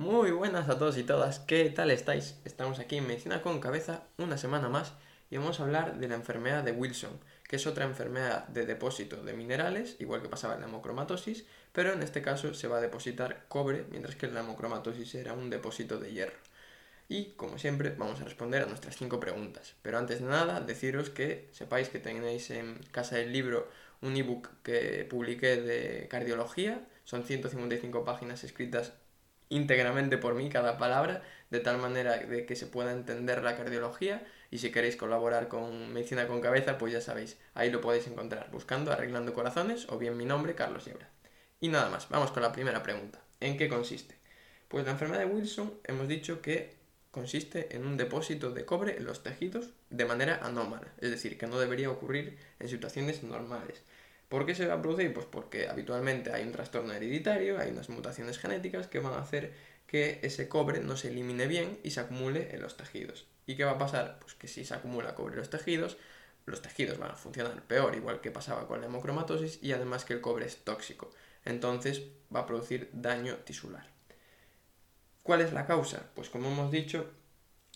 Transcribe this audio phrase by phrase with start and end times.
[0.00, 2.40] Muy buenas a todos y todas, ¿qué tal estáis?
[2.46, 4.94] Estamos aquí en Medicina con Cabeza una semana más
[5.30, 9.22] y vamos a hablar de la enfermedad de Wilson, que es otra enfermedad de depósito
[9.22, 12.80] de minerales, igual que pasaba en la hemocromatosis, pero en este caso se va a
[12.80, 16.38] depositar cobre, mientras que la hemocromatosis era un depósito de hierro.
[17.06, 19.74] Y como siempre, vamos a responder a nuestras cinco preguntas.
[19.82, 23.68] Pero antes de nada, deciros que sepáis que tenéis en casa del libro
[24.00, 26.88] un ebook que publiqué de cardiología.
[27.04, 28.94] Son 155 páginas escritas
[29.50, 34.26] íntegramente por mí cada palabra, de tal manera de que se pueda entender la cardiología.
[34.50, 38.50] Y si queréis colaborar con Medicina con Cabeza, pues ya sabéis, ahí lo podéis encontrar
[38.50, 41.10] buscando Arreglando Corazones o bien mi nombre, Carlos Yebra.
[41.60, 43.20] Y nada más, vamos con la primera pregunta.
[43.40, 44.14] ¿En qué consiste?
[44.68, 46.80] Pues la enfermedad de Wilson hemos dicho que
[47.10, 51.48] consiste en un depósito de cobre en los tejidos de manera anómala, es decir, que
[51.48, 53.82] no debería ocurrir en situaciones normales.
[54.30, 55.12] ¿Por qué se va a producir?
[55.12, 59.52] Pues porque habitualmente hay un trastorno hereditario, hay unas mutaciones genéticas que van a hacer
[59.88, 63.26] que ese cobre no se elimine bien y se acumule en los tejidos.
[63.46, 64.20] ¿Y qué va a pasar?
[64.20, 65.96] Pues que si se acumula cobre en los tejidos,
[66.46, 70.12] los tejidos van a funcionar peor, igual que pasaba con la hemocromatosis, y además que
[70.12, 71.10] el cobre es tóxico.
[71.44, 73.88] Entonces va a producir daño tisular.
[75.24, 76.08] ¿Cuál es la causa?
[76.14, 77.10] Pues como hemos dicho,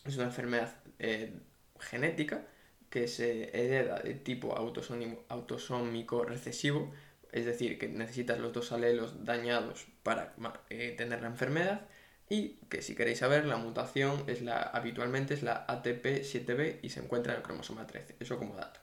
[0.05, 1.33] es una enfermedad eh,
[1.80, 2.46] genética
[2.94, 6.92] que se hereda de tipo autosómico recesivo,
[7.32, 10.32] es decir, que necesitas los dos alelos dañados para
[10.70, 11.88] eh, tener la enfermedad
[12.28, 17.00] y que si queréis saber la mutación es la habitualmente es la ATP7B y se
[17.00, 18.78] encuentra en el cromosoma 13, eso como dato.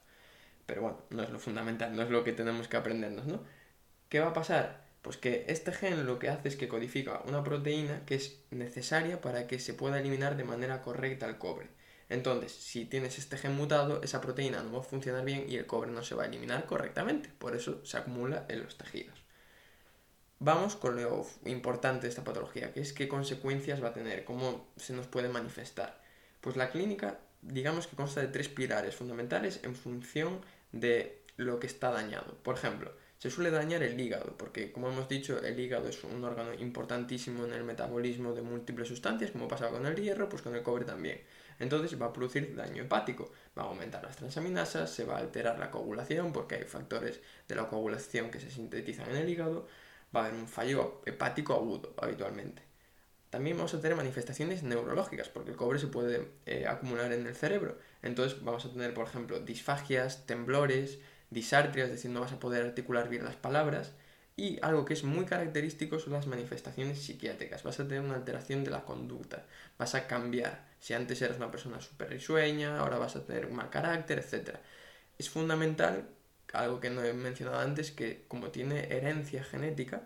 [0.66, 3.42] Pero bueno, no es lo fundamental, no es lo que tenemos que aprendernos, ¿no?
[4.10, 4.84] ¿Qué va a pasar?
[5.02, 9.22] Pues que este gen lo que hace es que codifica una proteína que es necesaria
[9.22, 11.70] para que se pueda eliminar de manera correcta el cobre.
[12.12, 15.66] Entonces, si tienes este gen mutado, esa proteína no va a funcionar bien y el
[15.66, 17.30] cobre no se va a eliminar correctamente.
[17.38, 19.24] Por eso se acumula en los tejidos.
[20.40, 24.68] Vamos con lo importante de esta patología, que es qué consecuencias va a tener, cómo
[24.76, 26.02] se nos puede manifestar.
[26.42, 30.42] Pues la clínica, digamos que consta de tres pilares fundamentales en función
[30.74, 32.36] de lo que está dañado.
[32.44, 36.24] Por ejemplo, se suele dañar el hígado, porque como hemos dicho, el hígado es un
[36.24, 40.56] órgano importantísimo en el metabolismo de múltiples sustancias, como pasaba con el hierro, pues con
[40.56, 41.22] el cobre también.
[41.60, 45.60] Entonces va a producir daño hepático, va a aumentar las transaminasas, se va a alterar
[45.60, 49.68] la coagulación, porque hay factores de la coagulación que se sintetizan en el hígado,
[50.16, 52.64] va a haber un fallo hepático agudo habitualmente.
[53.30, 57.36] También vamos a tener manifestaciones neurológicas, porque el cobre se puede eh, acumular en el
[57.36, 57.78] cerebro.
[58.02, 60.98] Entonces vamos a tener, por ejemplo, disfagias, temblores,
[61.32, 63.94] disartria, es decir, no vas a poder articular bien las palabras.
[64.36, 67.64] Y algo que es muy característico son las manifestaciones psiquiátricas.
[67.64, 69.46] Vas a tener una alteración de la conducta,
[69.78, 70.66] vas a cambiar.
[70.80, 74.58] Si antes eras una persona súper risueña, ahora vas a tener un mal carácter, etc.
[75.18, 76.08] Es fundamental,
[76.54, 80.04] algo que no he mencionado antes, que como tiene herencia genética,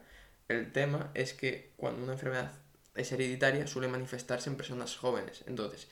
[0.48, 2.52] el tema es que cuando una enfermedad
[2.96, 5.44] es hereditaria suele manifestarse en personas jóvenes.
[5.48, 5.88] Entonces,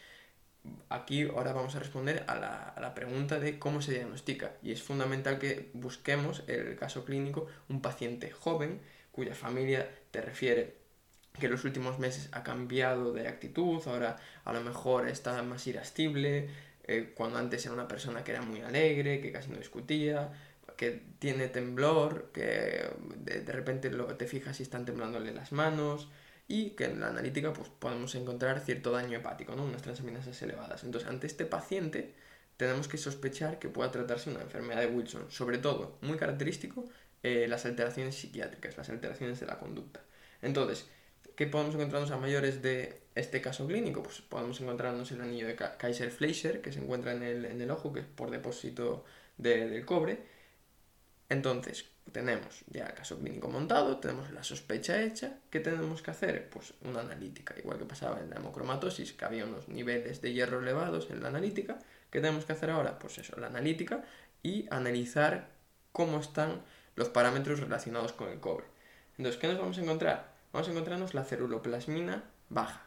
[0.90, 4.53] aquí ahora vamos a responder a la, pregunta de cómo se diagnostica.
[4.62, 8.81] Y es fundamental que busquemos el caso clínico un paciente joven
[9.12, 10.75] cuya familia te refiere
[11.40, 15.66] que en los últimos meses ha cambiado de actitud, ahora a lo mejor está más
[15.66, 16.50] irascible,
[16.84, 20.31] eh, cuando antes era una persona que era muy alegre, que casi no discutía,
[20.78, 22.88] que tiene temblor, que
[23.18, 26.09] de, repente lo, te fijas si están temblándole las manos,
[26.48, 29.64] y que en la analítica pues, podemos encontrar cierto daño hepático, ¿no?
[29.64, 30.84] unas transaminasas elevadas.
[30.84, 32.14] Entonces, ante este paciente
[32.58, 36.86] tenemos que sospechar que pueda tratarse una enfermedad de Wilson, sobre todo, muy característico,
[37.24, 40.02] eh, las alteraciones psiquiátricas, las alteraciones de la conducta.
[40.42, 40.88] Entonces,
[41.36, 44.03] ¿qué podemos encontrarnos a mayores de este caso clínico?
[44.03, 47.94] Pues podemos encontrarnos el anillo de Kaiser-Fleischer, que se encuentra en el, en el, ojo,
[47.94, 49.06] que es por depósito
[49.38, 50.20] de, del cobre.
[51.30, 56.50] Entonces, tenemos ya el caso clínico montado, tenemos la sospecha hecha, ¿qué tenemos que hacer?
[56.50, 60.59] Pues una analítica, igual que pasaba en la hemocromatosis, que había unos niveles de hierro
[60.59, 61.80] elevados en la analítica,
[62.12, 63.00] ¿qué tenemos que hacer ahora?
[63.00, 64.03] Pues eso, la analítica
[64.44, 65.50] y analizar
[65.91, 66.62] cómo están
[66.96, 68.66] los parámetros relacionados con el cobre.
[69.18, 70.34] Entonces, ¿qué nos vamos a encontrar?
[70.52, 72.85] Vamos a encontrarnos la ceruloplasmina baja.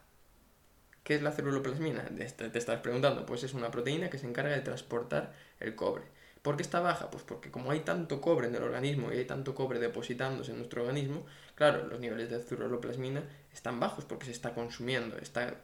[1.02, 2.04] ¿Qué es la ceruloplasmina?
[2.04, 6.04] Te estás preguntando, pues es una proteína que se encarga de transportar el cobre.
[6.46, 7.10] ¿Por qué está baja?
[7.10, 10.58] Pues porque como hay tanto cobre en el organismo y hay tanto cobre depositándose en
[10.58, 11.26] nuestro organismo,
[11.56, 15.56] claro, los niveles de ceruloplasmina están bajos porque se está consumiendo, está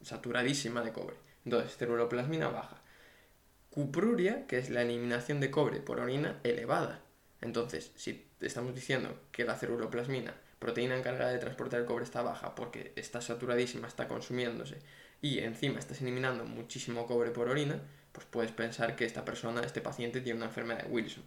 [0.00, 1.16] saturadísima de cobre.
[1.44, 2.80] Entonces, ceruloplasmina baja.
[3.68, 7.02] Cupruria, que es la eliminación de cobre por orina, elevada.
[7.42, 12.54] Entonces, si estamos diciendo que la ceruloplasmina, proteína encargada de transportar el cobre, está baja
[12.54, 14.78] porque está saturadísima, está consumiéndose
[15.22, 17.80] y encima estás eliminando muchísimo cobre por orina,
[18.12, 21.24] pues puedes pensar que esta persona, este paciente, tiene una enfermedad de Wilson.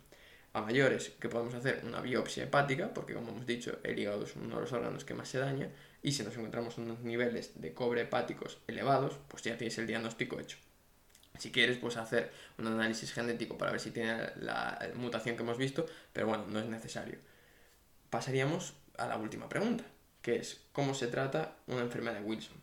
[0.54, 4.36] a mayores que podemos hacer una biopsia hepática, porque como hemos dicho, el hígado es
[4.36, 5.70] uno de los órganos que más se daña,
[6.04, 10.40] y si nos encontramos unos niveles de cobre hepáticos elevados, pues ya tienes el diagnóstico
[10.40, 10.58] hecho.
[11.40, 15.58] Si quieres, pues hacer un análisis genético para ver si tiene la mutación que hemos
[15.58, 17.18] visto, pero bueno, no es necesario.
[18.12, 19.84] Pasaríamos a la última pregunta,
[20.22, 22.58] que es ¿cómo se trata una enfermedad de Wilson?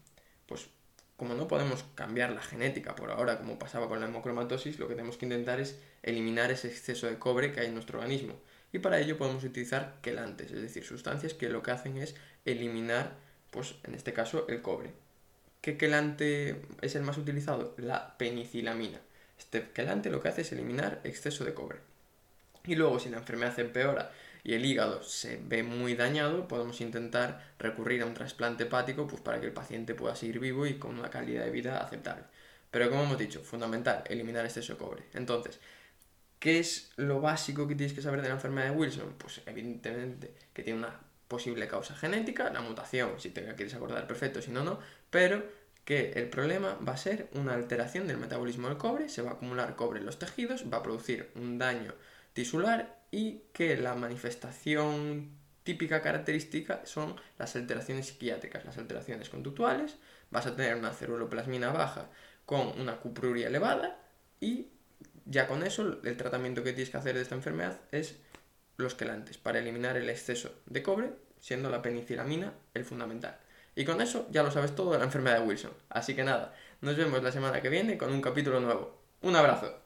[0.47, 0.69] Pues
[1.17, 4.95] como no podemos cambiar la genética por ahora, como pasaba con la hemocromatosis, lo que
[4.95, 8.41] tenemos que intentar es eliminar ese exceso de cobre que hay en nuestro organismo.
[8.73, 13.17] Y para ello podemos utilizar quelantes, es decir, sustancias que lo que hacen es eliminar,
[13.51, 14.93] pues en este caso, el cobre.
[15.61, 17.75] ¿Qué quelante es el más utilizado?
[17.77, 18.99] La penicilamina.
[19.39, 21.81] Este quelante lo que hace es eliminar exceso de cobre.
[22.65, 24.11] Y luego, si la enfermedad empeora
[24.43, 29.21] y el hígado se ve muy dañado, podemos intentar recurrir a un trasplante hepático pues,
[29.21, 32.25] para que el paciente pueda seguir vivo y con una calidad de vida aceptable.
[32.71, 35.05] Pero como hemos dicho, fundamental, eliminar exceso de cobre.
[35.15, 35.61] Entonces,
[36.39, 39.15] ¿qué es lo básico que tienes que saber de la enfermedad de Wilson?
[39.19, 44.43] Pues evidentemente que tiene una posible causa genética, la mutación, si te quieres acordar, perfecto,
[44.43, 45.45] si no, no, pero
[45.85, 49.33] que el problema va a ser una alteración del metabolismo del cobre, se va a
[49.35, 51.95] acumular cobre en los tejidos, va a producir un daño
[52.33, 55.31] tisular y que la manifestación
[55.63, 59.97] típica característica son las alteraciones psiquiátricas, las alteraciones conductuales,
[60.31, 62.09] vas a tener una ceruloplasmina baja
[62.47, 63.99] con una cupruria elevada
[64.41, 64.69] y
[65.27, 68.17] ya con eso el tratamiento que tienes que hacer de esta enfermedad es
[68.77, 73.39] los quelantes para eliminar el exceso de cobre, siendo la penicilamina el fundamental.
[73.75, 75.73] Y con eso ya lo sabes todo de la enfermedad de Wilson.
[75.89, 78.99] Así que nada, nos vemos la semana que viene con un capítulo nuevo.
[79.23, 79.80] Un abrazo.